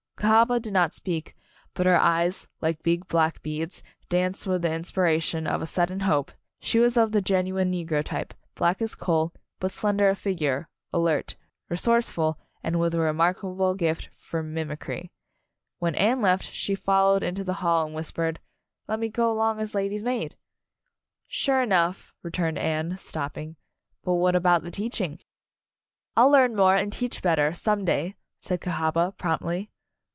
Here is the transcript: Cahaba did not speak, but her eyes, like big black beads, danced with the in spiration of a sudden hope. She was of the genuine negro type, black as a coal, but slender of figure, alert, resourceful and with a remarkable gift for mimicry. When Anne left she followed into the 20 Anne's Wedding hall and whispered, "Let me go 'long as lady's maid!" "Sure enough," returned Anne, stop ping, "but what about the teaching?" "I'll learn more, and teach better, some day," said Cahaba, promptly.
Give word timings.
Cahaba 0.21 0.59
did 0.61 0.71
not 0.71 0.93
speak, 0.93 1.35
but 1.73 1.87
her 1.87 1.97
eyes, 1.97 2.47
like 2.61 2.83
big 2.83 3.07
black 3.07 3.41
beads, 3.41 3.81
danced 4.07 4.45
with 4.45 4.61
the 4.61 4.71
in 4.71 4.83
spiration 4.83 5.47
of 5.47 5.63
a 5.63 5.65
sudden 5.65 6.01
hope. 6.01 6.31
She 6.59 6.77
was 6.77 6.95
of 6.95 7.11
the 7.11 7.21
genuine 7.23 7.71
negro 7.71 8.03
type, 8.03 8.35
black 8.53 8.83
as 8.83 8.93
a 8.93 8.97
coal, 8.97 9.33
but 9.59 9.71
slender 9.71 10.09
of 10.09 10.19
figure, 10.19 10.69
alert, 10.93 11.37
resourceful 11.69 12.37
and 12.61 12.79
with 12.79 12.93
a 12.93 12.99
remarkable 12.99 13.73
gift 13.73 14.11
for 14.15 14.43
mimicry. 14.43 15.11
When 15.79 15.95
Anne 15.95 16.21
left 16.21 16.51
she 16.53 16.75
followed 16.75 17.23
into 17.23 17.43
the 17.43 17.53
20 17.53 17.53
Anne's 17.53 17.57
Wedding 17.63 17.67
hall 17.79 17.85
and 17.87 17.95
whispered, 17.95 18.39
"Let 18.87 18.99
me 18.99 19.09
go 19.09 19.33
'long 19.33 19.59
as 19.59 19.73
lady's 19.73 20.03
maid!" 20.03 20.35
"Sure 21.27 21.63
enough," 21.63 22.13
returned 22.21 22.59
Anne, 22.59 22.95
stop 22.99 23.33
ping, 23.33 23.55
"but 24.03 24.13
what 24.13 24.35
about 24.35 24.61
the 24.61 24.69
teaching?" 24.69 25.19
"I'll 26.15 26.29
learn 26.29 26.55
more, 26.55 26.75
and 26.75 26.93
teach 26.93 27.23
better, 27.23 27.55
some 27.55 27.83
day," 27.83 28.17
said 28.37 28.61
Cahaba, 28.61 29.17
promptly. 29.17 29.71